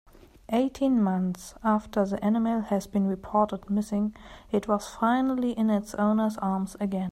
Eighteen 0.49 0.99
months 1.03 1.53
after 1.63 2.03
the 2.07 2.25
animal 2.25 2.61
has 2.61 2.87
been 2.87 3.05
reported 3.05 3.69
missing 3.69 4.15
it 4.51 4.67
was 4.67 4.87
finally 4.95 5.51
in 5.51 5.69
its 5.69 5.93
owner's 5.93 6.37
arms 6.39 6.75
again. 6.79 7.09